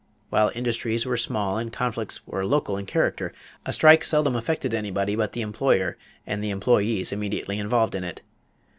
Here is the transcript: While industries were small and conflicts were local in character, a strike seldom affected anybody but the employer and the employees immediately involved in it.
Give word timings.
While 0.31 0.51
industries 0.55 1.05
were 1.05 1.15
small 1.15 1.59
and 1.59 1.71
conflicts 1.71 2.25
were 2.25 2.43
local 2.43 2.75
in 2.75 2.87
character, 2.87 3.33
a 3.67 3.71
strike 3.71 4.03
seldom 4.03 4.35
affected 4.35 4.73
anybody 4.73 5.15
but 5.15 5.33
the 5.33 5.41
employer 5.41 5.95
and 6.25 6.43
the 6.43 6.49
employees 6.49 7.11
immediately 7.11 7.59
involved 7.59 7.93
in 7.93 8.03
it. 8.03 8.23